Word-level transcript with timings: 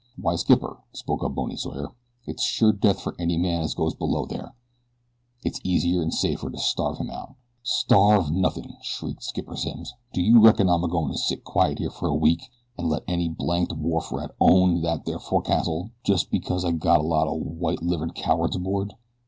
"Why, 0.19 0.35
Skipper," 0.35 0.79
spoke 0.93 1.23
up 1.23 1.35
Bony 1.35 1.55
Sawyer, 1.55 1.89
"it's 2.25 2.41
sure 2.41 2.73
death 2.73 2.99
for 2.99 3.15
any 3.19 3.37
man 3.37 3.61
as 3.61 3.75
goes 3.75 3.93
below 3.93 4.25
there. 4.25 4.55
It's 5.43 5.61
easier, 5.63 6.01
an' 6.01 6.09
safer, 6.09 6.49
to 6.49 6.57
starve 6.57 6.97
him 6.97 7.11
out." 7.11 7.35
"Starve 7.61 8.31
nothin'," 8.31 8.77
shrieked 8.81 9.23
Skipper 9.23 9.55
Simms. 9.55 9.93
"Do 10.11 10.23
you 10.23 10.39
reckon 10.43 10.69
I'm 10.69 10.83
a 10.83 10.87
goin' 10.87 11.11
to 11.11 11.19
sit 11.19 11.43
quiet 11.43 11.77
here 11.77 11.91
for 11.91 12.07
a 12.09 12.15
week 12.15 12.41
an' 12.79 12.89
let 12.89 13.03
any 13.07 13.29
blanked 13.29 13.73
wharf 13.73 14.11
rat 14.11 14.31
own 14.39 14.81
that 14.81 15.05
there 15.05 15.19
fo'c's'le 15.19 15.91
just 16.03 16.31
because 16.31 16.65
I 16.65 16.71
got 16.71 16.99
a 16.99 17.03
lot 17.03 17.27
o' 17.27 17.35
white 17.37 17.83
livered 17.83 18.15
cowards 18.15 18.55
aboard? 18.55 18.95